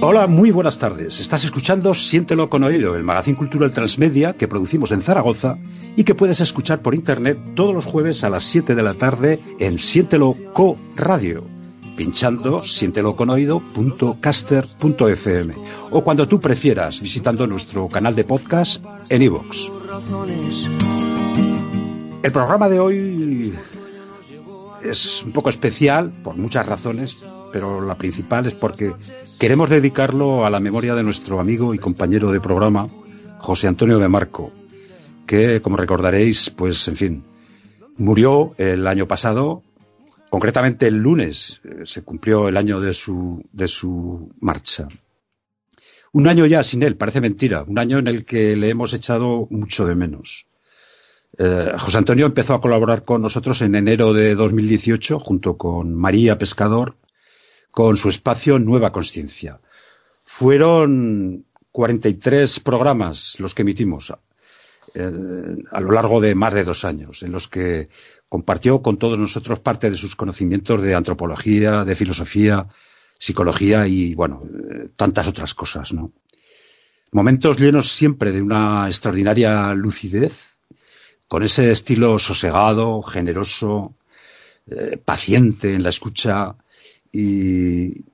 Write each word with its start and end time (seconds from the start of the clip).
Hola, 0.00 0.28
muy 0.28 0.52
buenas 0.52 0.78
tardes. 0.78 1.18
Estás 1.18 1.42
escuchando 1.42 1.92
Siéntelo 1.92 2.48
con 2.48 2.62
Oído, 2.62 2.94
el 2.94 3.02
magazín 3.02 3.34
cultural 3.34 3.72
transmedia 3.72 4.32
que 4.32 4.46
producimos 4.46 4.92
en 4.92 5.02
Zaragoza 5.02 5.58
y 5.96 6.04
que 6.04 6.14
puedes 6.14 6.40
escuchar 6.40 6.82
por 6.82 6.94
internet 6.94 7.36
todos 7.56 7.74
los 7.74 7.84
jueves 7.84 8.22
a 8.22 8.30
las 8.30 8.44
7 8.44 8.76
de 8.76 8.82
la 8.84 8.94
tarde 8.94 9.40
en 9.58 9.76
Siéntelo 9.76 10.36
Co 10.52 10.78
Radio, 10.94 11.42
pinchando 11.96 12.62
siénteloconoído.caster.fm 12.62 15.54
o 15.90 16.04
cuando 16.04 16.28
tú 16.28 16.40
prefieras 16.40 17.00
visitando 17.00 17.48
nuestro 17.48 17.88
canal 17.88 18.14
de 18.14 18.22
podcast 18.22 18.84
en 19.08 19.22
iVoox. 19.22 19.68
El 22.22 22.30
programa 22.30 22.68
de 22.68 22.78
hoy 22.78 23.52
es 24.84 25.24
un 25.24 25.32
poco 25.32 25.48
especial 25.48 26.12
por 26.22 26.36
muchas 26.36 26.66
razones, 26.66 27.24
pero 27.52 27.80
la 27.80 27.96
principal 27.96 28.46
es 28.46 28.54
porque 28.54 28.92
queremos 29.38 29.70
dedicarlo 29.70 30.44
a 30.44 30.50
la 30.50 30.60
memoria 30.60 30.94
de 30.94 31.02
nuestro 31.02 31.40
amigo 31.40 31.74
y 31.74 31.78
compañero 31.78 32.32
de 32.32 32.40
programa, 32.40 32.88
José 33.38 33.68
Antonio 33.68 33.98
de 33.98 34.08
Marco, 34.08 34.52
que, 35.26 35.60
como 35.60 35.76
recordaréis, 35.76 36.50
pues, 36.50 36.88
en 36.88 36.96
fin, 36.96 37.24
murió 37.96 38.54
el 38.58 38.86
año 38.86 39.06
pasado, 39.06 39.62
concretamente 40.30 40.86
el 40.86 40.96
lunes, 40.96 41.60
eh, 41.64 41.84
se 41.84 42.02
cumplió 42.02 42.48
el 42.48 42.56
año 42.56 42.80
de 42.80 42.94
su, 42.94 43.44
de 43.52 43.68
su 43.68 44.30
marcha. 44.40 44.88
Un 46.12 46.26
año 46.26 46.46
ya 46.46 46.62
sin 46.64 46.82
él, 46.82 46.96
parece 46.96 47.20
mentira, 47.20 47.62
un 47.62 47.78
año 47.78 47.98
en 47.98 48.08
el 48.08 48.24
que 48.24 48.56
le 48.56 48.70
hemos 48.70 48.92
echado 48.94 49.46
mucho 49.50 49.86
de 49.86 49.94
menos. 49.94 50.46
Eh, 51.36 51.72
José 51.78 51.98
Antonio 51.98 52.26
empezó 52.26 52.54
a 52.54 52.60
colaborar 52.60 53.04
con 53.04 53.20
nosotros 53.22 53.60
en 53.62 53.74
enero 53.74 54.14
de 54.14 54.34
2018 54.34 55.20
junto 55.20 55.56
con 55.56 55.94
María 55.94 56.38
Pescador 56.38 56.96
con 57.78 57.96
su 57.96 58.08
espacio 58.08 58.58
Nueva 58.58 58.90
Conciencia. 58.90 59.60
Fueron 60.24 61.44
43 61.70 62.58
programas 62.58 63.38
los 63.38 63.54
que 63.54 63.62
emitimos 63.62 64.12
eh, 64.94 65.10
a 65.70 65.80
lo 65.80 65.92
largo 65.92 66.20
de 66.20 66.34
más 66.34 66.54
de 66.54 66.64
dos 66.64 66.84
años, 66.84 67.22
en 67.22 67.30
los 67.30 67.46
que 67.46 67.88
compartió 68.28 68.82
con 68.82 68.96
todos 68.96 69.16
nosotros 69.16 69.60
parte 69.60 69.92
de 69.92 69.96
sus 69.96 70.16
conocimientos 70.16 70.82
de 70.82 70.96
antropología, 70.96 71.84
de 71.84 71.94
filosofía, 71.94 72.66
psicología 73.16 73.86
y, 73.86 74.12
bueno, 74.16 74.42
eh, 74.42 74.88
tantas 74.96 75.28
otras 75.28 75.54
cosas, 75.54 75.92
¿no? 75.92 76.10
Momentos 77.12 77.60
llenos 77.60 77.92
siempre 77.92 78.32
de 78.32 78.42
una 78.42 78.88
extraordinaria 78.88 79.72
lucidez, 79.74 80.56
con 81.28 81.44
ese 81.44 81.70
estilo 81.70 82.18
sosegado, 82.18 83.02
generoso, 83.02 83.94
eh, 84.66 84.96
paciente 84.96 85.74
en 85.74 85.84
la 85.84 85.90
escucha 85.90 86.56
y, 87.12 88.04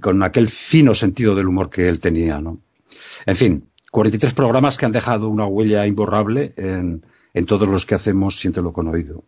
con 0.00 0.22
aquel 0.22 0.48
fino 0.48 0.94
sentido 0.94 1.34
del 1.34 1.48
humor 1.48 1.70
que 1.70 1.88
él 1.88 2.00
tenía, 2.00 2.40
¿no? 2.40 2.60
En 3.26 3.36
fin, 3.36 3.68
43 3.90 4.34
programas 4.34 4.78
que 4.78 4.86
han 4.86 4.92
dejado 4.92 5.28
una 5.28 5.46
huella 5.46 5.86
imborrable 5.86 6.54
en, 6.56 7.04
en 7.34 7.46
todos 7.46 7.68
los 7.68 7.86
que 7.86 7.94
hacemos 7.94 8.38
Siéntelo 8.38 8.72
con 8.72 8.88
oído. 8.88 9.24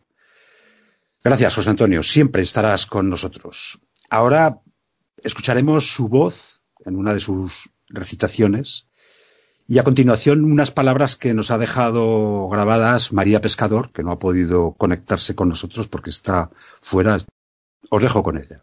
Gracias, 1.25 1.55
José 1.55 1.71
Antonio. 1.71 2.03
Siempre 2.03 2.43
estarás 2.43 2.87
con 2.87 3.09
nosotros. 3.09 3.81
Ahora 4.11 4.61
escucharemos 5.23 5.93
su 5.93 6.09
voz 6.09 6.61
en 6.85 6.97
una 6.97 7.15
de 7.15 7.21
sus 7.21 7.71
recitaciones 7.89 8.89
y 9.69 9.79
a 9.79 9.85
continuación, 9.85 10.45
unas 10.45 10.71
palabras 10.71 11.17
que 11.17 11.35
nos 11.35 11.51
ha 11.51 11.59
dejado 11.59 12.49
grabadas 12.49 13.13
María 13.13 13.41
Pescador, 13.41 13.93
que 13.93 14.03
no 14.03 14.11
ha 14.13 14.19
podido 14.19 14.73
conectarse 14.73 15.35
con 15.35 15.49
nosotros 15.49 15.89
porque 15.89 16.11
está 16.11 16.51
fuera. 16.81 17.17
Os 17.89 18.03
dejo 18.03 18.23
con 18.23 18.39
ella. 18.39 18.63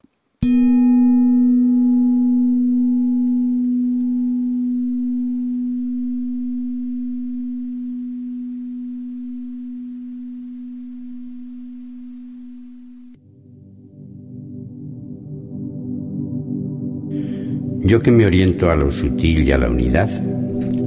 Yo 17.89 17.99
que 18.03 18.11
me 18.11 18.27
oriento 18.27 18.69
a 18.69 18.75
lo 18.75 18.91
sutil 18.91 19.47
y 19.47 19.51
a 19.51 19.57
la 19.57 19.67
unidad, 19.67 20.07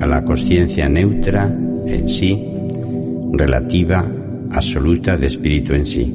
a 0.01 0.07
la 0.07 0.23
conciencia 0.23 0.89
neutra 0.89 1.53
en 1.85 2.09
sí, 2.09 2.41
relativa, 3.33 4.07
absoluta 4.53 5.17
de 5.17 5.27
espíritu 5.27 5.75
en 5.75 5.85
sí. 5.85 6.15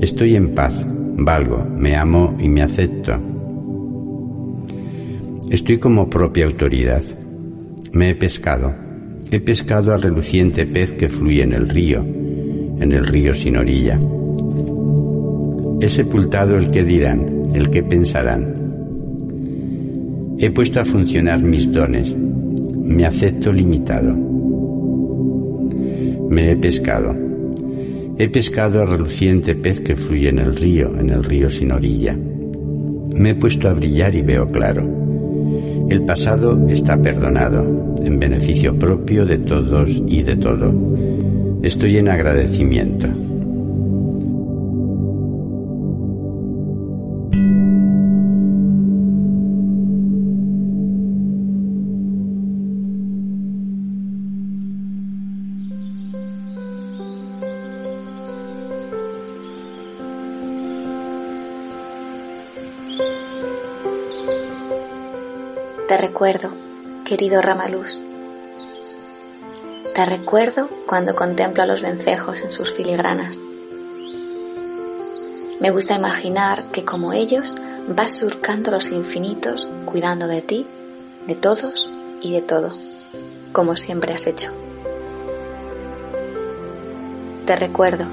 Estoy 0.00 0.36
en 0.36 0.54
paz, 0.54 0.82
valgo, 0.86 1.62
me 1.76 1.94
amo 1.94 2.38
y 2.40 2.48
me 2.48 2.62
acepto. 2.62 3.12
Estoy 5.50 5.76
como 5.76 6.08
propia 6.08 6.46
autoridad. 6.46 7.02
Me 7.92 8.08
he 8.08 8.14
pescado. 8.14 8.74
He 9.30 9.40
pescado 9.40 9.92
al 9.92 10.00
reluciente 10.00 10.64
pez 10.64 10.92
que 10.92 11.10
fluye 11.10 11.42
en 11.42 11.52
el 11.52 11.68
río, 11.68 12.00
en 12.00 12.92
el 12.92 13.04
río 13.04 13.34
sin 13.34 13.58
orilla. 13.58 14.00
He 15.82 15.88
sepultado 15.90 16.56
el 16.56 16.70
que 16.70 16.82
dirán, 16.82 17.42
el 17.52 17.68
que 17.68 17.82
pensarán. 17.82 18.59
He 20.42 20.50
puesto 20.50 20.80
a 20.80 20.86
funcionar 20.86 21.42
mis 21.42 21.70
dones, 21.70 22.16
me 22.16 23.04
acepto 23.04 23.52
limitado. 23.52 24.16
Me 26.30 26.52
he 26.52 26.56
pescado. 26.56 27.14
He 28.16 28.26
pescado 28.30 28.80
al 28.80 28.88
reluciente 28.88 29.54
pez 29.54 29.82
que 29.82 29.94
fluye 29.94 30.30
en 30.30 30.38
el 30.38 30.56
río, 30.56 30.98
en 30.98 31.10
el 31.10 31.24
río 31.24 31.50
sin 31.50 31.72
orilla. 31.72 32.16
Me 33.14 33.30
he 33.30 33.34
puesto 33.34 33.68
a 33.68 33.74
brillar 33.74 34.14
y 34.14 34.22
veo 34.22 34.50
claro. 34.50 34.88
El 35.90 36.06
pasado 36.06 36.66
está 36.68 36.96
perdonado, 37.02 37.96
en 38.02 38.18
beneficio 38.18 38.78
propio 38.78 39.26
de 39.26 39.36
todos 39.36 39.90
y 40.06 40.22
de 40.22 40.36
todo. 40.36 40.72
Estoy 41.62 41.98
en 41.98 42.08
agradecimiento. 42.08 43.08
Te 65.90 65.96
recuerdo, 65.96 66.50
querido 67.04 67.42
Ramaluz. 67.42 68.00
Te 69.92 70.04
recuerdo 70.04 70.68
cuando 70.86 71.16
contemplo 71.16 71.64
a 71.64 71.66
los 71.66 71.82
vencejos 71.82 72.42
en 72.42 72.52
sus 72.52 72.72
filigranas. 72.72 73.42
Me 75.58 75.72
gusta 75.72 75.96
imaginar 75.96 76.70
que 76.70 76.84
como 76.84 77.12
ellos 77.12 77.56
vas 77.88 78.16
surcando 78.16 78.70
los 78.70 78.92
infinitos, 78.92 79.68
cuidando 79.84 80.28
de 80.28 80.42
ti, 80.42 80.64
de 81.26 81.34
todos 81.34 81.90
y 82.22 82.34
de 82.34 82.42
todo, 82.42 82.78
como 83.50 83.74
siempre 83.74 84.14
has 84.14 84.28
hecho. 84.28 84.52
Te 87.46 87.56
recuerdo, 87.56 88.06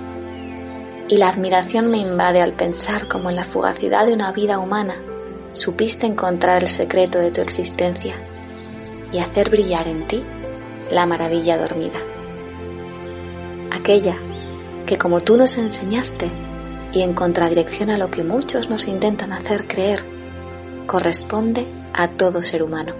y 1.09 1.17
la 1.17 1.29
admiración 1.29 1.91
me 1.91 1.99
invade 1.99 2.41
al 2.41 2.53
pensar 2.53 3.07
como 3.07 3.29
en 3.29 3.35
la 3.35 3.43
fugacidad 3.43 4.07
de 4.07 4.13
una 4.13 4.31
vida 4.31 4.57
humana 4.57 4.95
supiste 5.57 6.05
encontrar 6.05 6.63
el 6.63 6.69
secreto 6.69 7.19
de 7.19 7.31
tu 7.31 7.41
existencia 7.41 8.15
y 9.11 9.19
hacer 9.19 9.49
brillar 9.49 9.87
en 9.87 10.07
ti 10.07 10.23
la 10.91 11.05
maravilla 11.05 11.57
dormida. 11.57 11.99
Aquella 13.71 14.17
que 14.85 14.97
como 14.97 15.21
tú 15.21 15.35
nos 15.35 15.57
enseñaste 15.57 16.29
y 16.93 17.01
en 17.01 17.13
contradirección 17.13 17.89
a 17.89 17.97
lo 17.97 18.09
que 18.09 18.23
muchos 18.23 18.69
nos 18.69 18.87
intentan 18.87 19.33
hacer 19.33 19.67
creer, 19.67 20.05
corresponde 20.85 21.67
a 21.93 22.07
todo 22.07 22.41
ser 22.41 22.63
humano. 22.63 22.93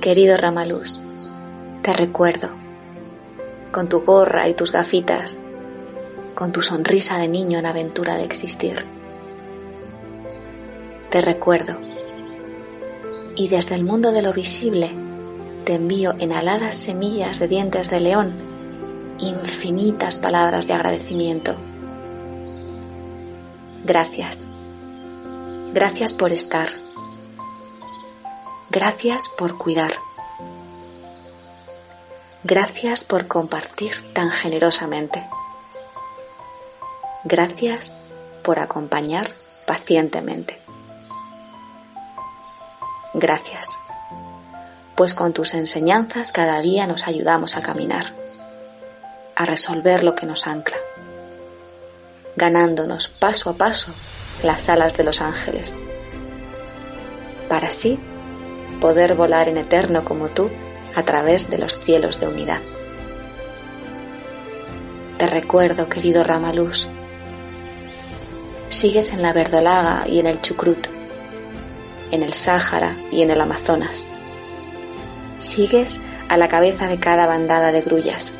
Querido 0.00 0.36
Ramaluz, 0.36 1.00
te 1.82 1.92
recuerdo, 1.92 2.50
con 3.72 3.88
tu 3.88 4.02
gorra 4.02 4.48
y 4.48 4.54
tus 4.54 4.70
gafitas, 4.70 5.36
con 6.34 6.52
tu 6.52 6.62
sonrisa 6.62 7.18
de 7.18 7.26
niño 7.26 7.58
en 7.58 7.66
aventura 7.66 8.16
de 8.16 8.24
existir 8.24 8.84
te 11.14 11.20
recuerdo. 11.20 11.78
Y 13.36 13.46
desde 13.46 13.76
el 13.76 13.84
mundo 13.84 14.10
de 14.10 14.20
lo 14.20 14.32
visible 14.32 14.90
te 15.64 15.74
envío 15.74 16.16
en 16.18 16.32
aladas 16.32 16.76
semillas 16.76 17.38
de 17.38 17.46
dientes 17.46 17.88
de 17.88 18.00
león 18.00 18.34
infinitas 19.20 20.18
palabras 20.18 20.66
de 20.66 20.72
agradecimiento. 20.72 21.54
Gracias. 23.84 24.48
Gracias 25.72 26.12
por 26.12 26.32
estar. 26.32 26.66
Gracias 28.70 29.28
por 29.28 29.56
cuidar. 29.56 29.94
Gracias 32.42 33.04
por 33.04 33.28
compartir 33.28 34.12
tan 34.14 34.32
generosamente. 34.32 35.24
Gracias 37.22 37.92
por 38.42 38.58
acompañar 38.58 39.28
pacientemente. 39.64 40.63
Gracias, 43.14 43.78
pues 44.96 45.14
con 45.14 45.32
tus 45.32 45.54
enseñanzas 45.54 46.32
cada 46.32 46.60
día 46.60 46.86
nos 46.86 47.06
ayudamos 47.06 47.56
a 47.56 47.62
caminar, 47.62 48.12
a 49.36 49.44
resolver 49.44 50.04
lo 50.04 50.14
que 50.14 50.26
nos 50.26 50.46
ancla, 50.46 50.76
ganándonos 52.36 53.08
paso 53.08 53.50
a 53.50 53.54
paso 53.54 53.92
las 54.42 54.68
alas 54.68 54.96
de 54.96 55.04
los 55.04 55.20
ángeles, 55.20 55.78
para 57.48 57.68
así 57.68 57.98
poder 58.80 59.14
volar 59.14 59.48
en 59.48 59.58
eterno 59.58 60.04
como 60.04 60.28
tú 60.28 60.50
a 60.94 61.02
través 61.04 61.48
de 61.50 61.58
los 61.58 61.78
cielos 61.80 62.20
de 62.20 62.28
unidad. 62.28 62.60
Te 65.18 65.28
recuerdo, 65.28 65.88
querido 65.88 66.24
Ramaluz, 66.24 66.88
sigues 68.68 69.12
en 69.12 69.22
la 69.22 69.32
verdolaga 69.32 70.04
y 70.08 70.18
en 70.18 70.26
el 70.26 70.40
chucrut, 70.40 70.93
en 72.14 72.22
el 72.22 72.32
Sáhara 72.32 72.96
y 73.10 73.22
en 73.22 73.30
el 73.30 73.40
Amazonas. 73.40 74.06
Sigues 75.38 76.00
a 76.28 76.36
la 76.36 76.48
cabeza 76.48 76.86
de 76.86 76.98
cada 76.98 77.26
bandada 77.26 77.72
de 77.72 77.82
grullas. 77.82 78.32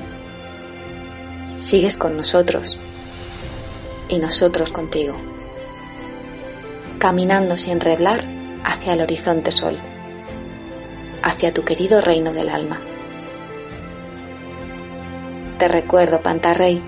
Sigues 1.59 1.97
con 1.97 2.17
nosotros 2.17 2.79
y 4.09 4.19
nosotros 4.19 4.71
contigo, 4.71 5.17
caminando 6.99 7.57
sin 7.57 7.81
reblar 7.81 8.21
hacia 8.63 8.93
el 8.93 9.01
horizonte 9.01 9.51
sol, 9.51 9.79
hacia 11.23 11.53
tu 11.53 11.65
querido 11.65 12.01
reino 12.01 12.33
del 12.33 12.51
alma. 12.51 12.79
Te 15.59 15.67
recuerdo, 15.67 16.21
Pantarrey, 16.21 16.81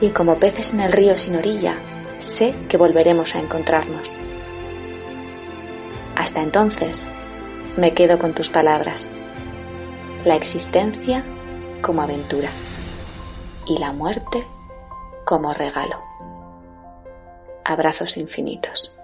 y 0.00 0.10
como 0.10 0.38
peces 0.38 0.74
en 0.74 0.80
el 0.80 0.92
río 0.92 1.16
sin 1.16 1.36
orilla, 1.36 1.74
sé 2.18 2.54
que 2.68 2.76
volveremos 2.76 3.34
a 3.34 3.40
encontrarnos. 3.40 4.10
Hasta 6.16 6.40
entonces, 6.40 7.06
me 7.76 7.92
quedo 7.92 8.18
con 8.18 8.32
tus 8.32 8.48
palabras. 8.48 9.08
La 10.24 10.34
existencia 10.34 11.24
como 11.82 12.00
aventura 12.00 12.50
y 13.66 13.78
la 13.78 13.92
muerte 13.92 14.46
como 15.26 15.52
regalo. 15.52 16.02
Abrazos 17.64 18.16
infinitos. 18.16 18.95